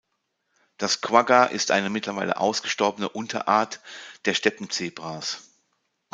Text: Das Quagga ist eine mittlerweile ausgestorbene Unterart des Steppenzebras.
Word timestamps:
Das 0.79 1.01
Quagga 1.01 1.45
ist 1.45 1.69
eine 1.69 1.91
mittlerweile 1.91 2.37
ausgestorbene 2.37 3.07
Unterart 3.07 3.81
des 4.25 4.35
Steppenzebras. 4.35 5.43